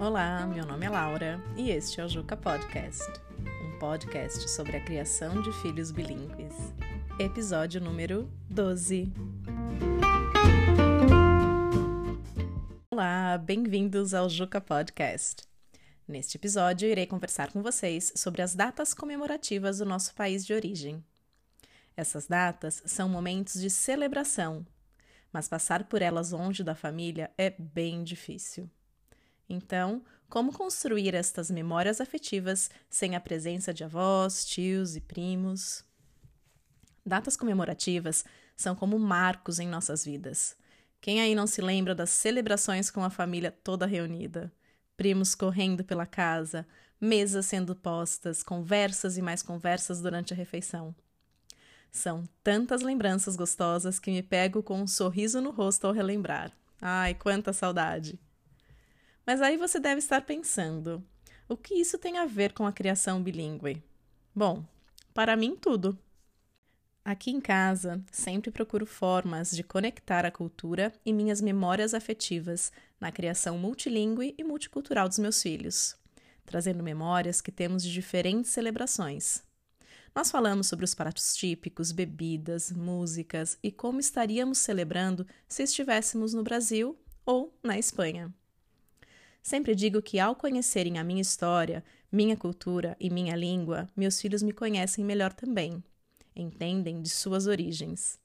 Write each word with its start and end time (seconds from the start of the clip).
Olá, 0.00 0.46
meu 0.46 0.64
nome 0.64 0.86
é 0.86 0.88
Laura 0.88 1.42
e 1.56 1.70
este 1.70 2.00
é 2.00 2.04
o 2.04 2.08
Juca 2.08 2.36
Podcast, 2.36 3.02
um 3.64 3.78
podcast 3.80 4.48
sobre 4.48 4.76
a 4.76 4.84
criação 4.84 5.42
de 5.42 5.52
filhos 5.60 5.90
bilíngues. 5.90 6.54
Episódio 7.18 7.80
número 7.80 8.30
12. 8.48 9.12
Olá, 12.92 13.36
bem-vindos 13.38 14.14
ao 14.14 14.28
Juca 14.28 14.60
Podcast. 14.60 15.42
Neste 16.06 16.36
episódio, 16.36 16.88
irei 16.88 17.04
conversar 17.04 17.50
com 17.50 17.60
vocês 17.60 18.12
sobre 18.14 18.40
as 18.40 18.54
datas 18.54 18.94
comemorativas 18.94 19.78
do 19.78 19.84
nosso 19.84 20.14
país 20.14 20.46
de 20.46 20.54
origem. 20.54 21.04
Essas 21.96 22.28
datas 22.28 22.84
são 22.86 23.08
momentos 23.08 23.60
de 23.60 23.68
celebração, 23.68 24.64
mas 25.32 25.48
passar 25.48 25.88
por 25.88 26.02
elas 26.02 26.30
longe 26.30 26.62
da 26.62 26.76
família 26.76 27.32
é 27.36 27.50
bem 27.50 28.04
difícil. 28.04 28.70
Então, 29.48 30.02
como 30.28 30.52
construir 30.52 31.14
estas 31.14 31.50
memórias 31.50 32.00
afetivas 32.00 32.70
sem 32.90 33.16
a 33.16 33.20
presença 33.20 33.72
de 33.72 33.82
avós, 33.82 34.44
tios 34.44 34.94
e 34.94 35.00
primos? 35.00 35.82
Datas 37.04 37.36
comemorativas 37.36 38.24
são 38.54 38.74
como 38.74 38.98
marcos 38.98 39.58
em 39.58 39.66
nossas 39.66 40.04
vidas. 40.04 40.54
Quem 41.00 41.20
aí 41.20 41.34
não 41.34 41.46
se 41.46 41.62
lembra 41.62 41.94
das 41.94 42.10
celebrações 42.10 42.90
com 42.90 43.02
a 43.02 43.08
família 43.08 43.50
toda 43.50 43.86
reunida? 43.86 44.52
Primos 44.96 45.34
correndo 45.34 45.84
pela 45.84 46.04
casa, 46.04 46.66
mesas 47.00 47.46
sendo 47.46 47.74
postas, 47.74 48.42
conversas 48.42 49.16
e 49.16 49.22
mais 49.22 49.42
conversas 49.42 50.02
durante 50.02 50.34
a 50.34 50.36
refeição. 50.36 50.94
São 51.90 52.28
tantas 52.42 52.82
lembranças 52.82 53.36
gostosas 53.36 53.98
que 53.98 54.10
me 54.10 54.22
pego 54.22 54.62
com 54.62 54.82
um 54.82 54.86
sorriso 54.86 55.40
no 55.40 55.50
rosto 55.50 55.86
ao 55.86 55.92
relembrar. 55.92 56.52
Ai, 56.80 57.14
quanta 57.14 57.52
saudade! 57.52 58.18
Mas 59.28 59.42
aí 59.42 59.58
você 59.58 59.78
deve 59.78 59.98
estar 59.98 60.22
pensando: 60.22 61.04
o 61.46 61.54
que 61.54 61.74
isso 61.74 61.98
tem 61.98 62.16
a 62.16 62.24
ver 62.24 62.54
com 62.54 62.66
a 62.66 62.72
criação 62.72 63.22
bilíngue? 63.22 63.82
Bom, 64.34 64.64
para 65.12 65.36
mim, 65.36 65.54
tudo. 65.54 65.98
Aqui 67.04 67.30
em 67.30 67.38
casa, 67.38 68.02
sempre 68.10 68.50
procuro 68.50 68.86
formas 68.86 69.54
de 69.54 69.62
conectar 69.62 70.24
a 70.24 70.30
cultura 70.30 70.94
e 71.04 71.12
minhas 71.12 71.42
memórias 71.42 71.92
afetivas 71.92 72.72
na 72.98 73.12
criação 73.12 73.58
multilingüe 73.58 74.34
e 74.38 74.42
multicultural 74.42 75.06
dos 75.06 75.18
meus 75.18 75.42
filhos, 75.42 75.94
trazendo 76.46 76.82
memórias 76.82 77.42
que 77.42 77.52
temos 77.52 77.82
de 77.82 77.92
diferentes 77.92 78.50
celebrações. 78.50 79.42
Nós 80.14 80.30
falamos 80.30 80.68
sobre 80.68 80.86
os 80.86 80.94
pratos 80.94 81.36
típicos, 81.36 81.92
bebidas, 81.92 82.72
músicas 82.72 83.58
e 83.62 83.70
como 83.70 84.00
estaríamos 84.00 84.56
celebrando 84.56 85.26
se 85.46 85.64
estivéssemos 85.64 86.32
no 86.32 86.42
Brasil 86.42 86.98
ou 87.26 87.54
na 87.62 87.78
Espanha. 87.78 88.32
Sempre 89.48 89.74
digo 89.74 90.02
que, 90.02 90.20
ao 90.20 90.36
conhecerem 90.36 90.98
a 90.98 91.02
minha 91.02 91.22
história, 91.22 91.82
minha 92.12 92.36
cultura 92.36 92.94
e 93.00 93.08
minha 93.08 93.34
língua, 93.34 93.88
meus 93.96 94.20
filhos 94.20 94.42
me 94.42 94.52
conhecem 94.52 95.02
melhor 95.02 95.32
também. 95.32 95.82
Entendem 96.36 97.00
de 97.00 97.08
suas 97.08 97.46
origens. 97.46 98.18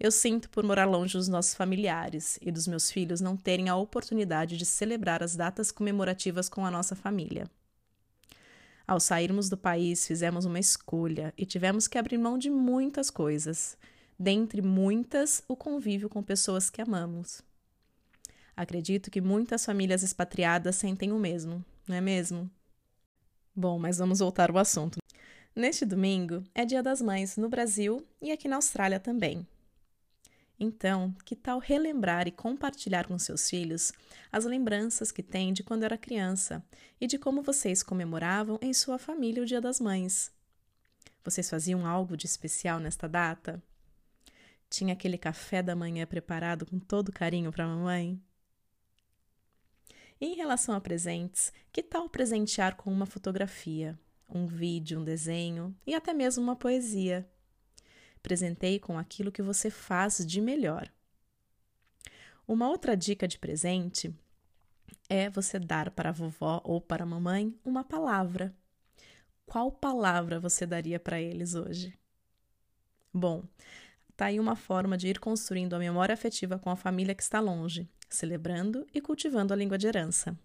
Eu 0.00 0.10
sinto 0.10 0.50
por 0.50 0.64
morar 0.64 0.86
longe 0.86 1.16
dos 1.16 1.28
nossos 1.28 1.54
familiares 1.54 2.36
e 2.42 2.50
dos 2.50 2.66
meus 2.66 2.90
filhos 2.90 3.20
não 3.20 3.36
terem 3.36 3.68
a 3.68 3.76
oportunidade 3.76 4.56
de 4.56 4.66
celebrar 4.66 5.22
as 5.22 5.36
datas 5.36 5.70
comemorativas 5.70 6.48
com 6.48 6.66
a 6.66 6.70
nossa 6.70 6.96
família. 6.96 7.48
Ao 8.84 8.98
sairmos 8.98 9.48
do 9.48 9.56
país, 9.56 10.04
fizemos 10.04 10.44
uma 10.44 10.58
escolha 10.58 11.32
e 11.38 11.46
tivemos 11.46 11.86
que 11.86 11.96
abrir 11.96 12.18
mão 12.18 12.36
de 12.36 12.50
muitas 12.50 13.08
coisas, 13.08 13.78
dentre 14.18 14.62
muitas, 14.62 15.44
o 15.46 15.54
convívio 15.54 16.08
com 16.08 16.24
pessoas 16.24 16.68
que 16.68 16.82
amamos. 16.82 17.40
Acredito 18.56 19.10
que 19.10 19.20
muitas 19.20 19.64
famílias 19.64 20.02
expatriadas 20.02 20.76
sentem 20.76 21.12
o 21.12 21.18
mesmo, 21.18 21.64
não 21.88 21.96
é 21.96 22.00
mesmo? 22.00 22.50
Bom, 23.54 23.78
mas 23.78 23.98
vamos 23.98 24.20
voltar 24.20 24.50
ao 24.50 24.58
assunto. 24.58 24.98
Neste 25.54 25.84
domingo 25.84 26.42
é 26.54 26.64
Dia 26.64 26.82
das 26.82 27.02
Mães 27.02 27.36
no 27.36 27.48
Brasil 27.48 28.06
e 28.20 28.32
aqui 28.32 28.48
na 28.48 28.56
Austrália 28.56 28.98
também. 28.98 29.46
Então, 30.58 31.14
que 31.24 31.34
tal 31.34 31.58
relembrar 31.58 32.28
e 32.28 32.30
compartilhar 32.30 33.06
com 33.06 33.18
seus 33.18 33.50
filhos 33.50 33.92
as 34.30 34.44
lembranças 34.44 35.10
que 35.10 35.22
têm 35.22 35.52
de 35.52 35.62
quando 35.62 35.82
era 35.82 35.98
criança 35.98 36.64
e 37.00 37.06
de 37.06 37.18
como 37.18 37.42
vocês 37.42 37.82
comemoravam 37.82 38.58
em 38.62 38.72
sua 38.72 38.98
família 38.98 39.42
o 39.42 39.46
Dia 39.46 39.60
das 39.60 39.80
Mães? 39.80 40.30
Vocês 41.24 41.50
faziam 41.50 41.86
algo 41.86 42.16
de 42.16 42.26
especial 42.26 42.78
nesta 42.78 43.08
data? 43.08 43.62
Tinha 44.70 44.94
aquele 44.94 45.18
café 45.18 45.62
da 45.62 45.76
manhã 45.76 46.06
preparado 46.06 46.64
com 46.64 46.78
todo 46.78 47.12
carinho 47.12 47.52
para 47.52 47.64
a 47.64 47.68
mamãe? 47.68 48.18
Em 50.24 50.36
relação 50.36 50.72
a 50.72 50.80
presentes, 50.80 51.52
que 51.72 51.82
tal 51.82 52.08
presentear 52.08 52.76
com 52.76 52.92
uma 52.92 53.06
fotografia, 53.06 53.98
um 54.28 54.46
vídeo, 54.46 55.00
um 55.00 55.04
desenho 55.04 55.74
e 55.84 55.96
até 55.96 56.14
mesmo 56.14 56.44
uma 56.44 56.54
poesia? 56.54 57.28
Presentei 58.22 58.78
com 58.78 58.96
aquilo 58.96 59.32
que 59.32 59.42
você 59.42 59.68
faz 59.68 60.24
de 60.24 60.40
melhor. 60.40 60.88
Uma 62.46 62.68
outra 62.68 62.96
dica 62.96 63.26
de 63.26 63.36
presente 63.36 64.14
é 65.08 65.28
você 65.28 65.58
dar 65.58 65.90
para 65.90 66.10
a 66.10 66.12
vovó 66.12 66.60
ou 66.62 66.80
para 66.80 67.02
a 67.02 67.06
mamãe 67.06 67.52
uma 67.64 67.82
palavra. 67.82 68.54
Qual 69.44 69.72
palavra 69.72 70.38
você 70.38 70.64
daria 70.64 71.00
para 71.00 71.20
eles 71.20 71.54
hoje? 71.56 71.98
Bom, 73.12 73.42
tá 74.16 74.26
aí 74.26 74.38
uma 74.38 74.54
forma 74.54 74.96
de 74.96 75.08
ir 75.08 75.18
construindo 75.18 75.74
a 75.74 75.80
memória 75.80 76.12
afetiva 76.12 76.60
com 76.60 76.70
a 76.70 76.76
família 76.76 77.12
que 77.12 77.24
está 77.24 77.40
longe 77.40 77.90
celebrando 78.14 78.86
e 78.92 79.00
cultivando 79.00 79.52
a 79.52 79.56
língua 79.56 79.78
de 79.78 79.86
herança. 79.86 80.38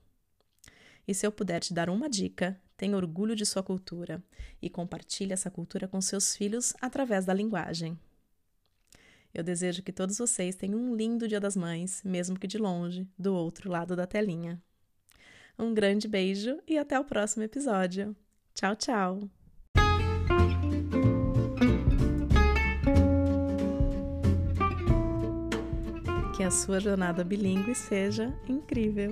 E 1.07 1.13
se 1.13 1.25
eu 1.25 1.31
puder 1.31 1.59
te 1.59 1.73
dar 1.73 1.89
uma 1.89 2.09
dica, 2.09 2.59
tenha 2.75 2.97
orgulho 2.97 3.35
de 3.35 3.45
sua 3.45 3.63
cultura 3.63 4.23
e 4.61 4.69
compartilhe 4.69 5.33
essa 5.33 5.49
cultura 5.49 5.87
com 5.87 6.01
seus 6.01 6.35
filhos 6.35 6.73
através 6.81 7.25
da 7.25 7.33
linguagem. 7.33 7.97
Eu 9.33 9.43
desejo 9.43 9.83
que 9.83 9.91
todos 9.91 10.17
vocês 10.17 10.55
tenham 10.55 10.79
um 10.79 10.95
lindo 10.95 11.27
Dia 11.27 11.39
das 11.39 11.55
Mães, 11.55 12.01
mesmo 12.03 12.39
que 12.39 12.47
de 12.47 12.57
longe, 12.57 13.07
do 13.17 13.33
outro 13.33 13.69
lado 13.69 13.95
da 13.95 14.07
telinha. 14.07 14.61
Um 15.57 15.73
grande 15.73 16.07
beijo 16.07 16.59
e 16.67 16.77
até 16.77 16.99
o 16.99 17.05
próximo 17.05 17.43
episódio. 17.43 18.15
Tchau, 18.53 18.75
tchau! 18.75 19.36
A 26.47 26.49
sua 26.49 26.79
jornada 26.79 27.25
bilíngue 27.25 27.75
seja 27.75 28.33
incrível. 28.47 29.09